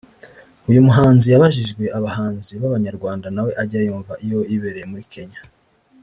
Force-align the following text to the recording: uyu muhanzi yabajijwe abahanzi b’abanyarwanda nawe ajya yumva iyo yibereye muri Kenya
uyu 0.69 0.85
muhanzi 0.87 1.25
yabajijwe 1.33 1.83
abahanzi 1.97 2.53
b’abanyarwanda 2.61 3.27
nawe 3.35 3.51
ajya 3.61 3.79
yumva 3.87 4.13
iyo 4.25 4.39
yibereye 4.49 4.85
muri 4.91 5.05
Kenya 5.13 5.41